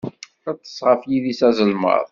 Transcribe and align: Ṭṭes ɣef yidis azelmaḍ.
Ṭṭes 0.53 0.75
ɣef 0.87 1.01
yidis 1.11 1.41
azelmaḍ. 1.49 2.07